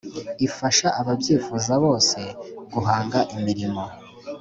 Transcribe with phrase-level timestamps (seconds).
[0.47, 2.19] ifasha ababyifuza bose
[2.73, 3.83] guhanga imirimo